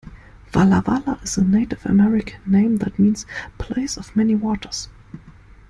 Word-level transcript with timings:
Walla 0.55 0.81
Walla 0.87 1.19
is 1.21 1.37
a 1.37 1.43
Native 1.43 1.85
American 1.85 2.41
name 2.47 2.77
that 2.77 2.97
means 2.97 3.27
"Place 3.59 3.97
of 3.97 4.15
Many 4.15 4.33
Waters". 4.33 4.89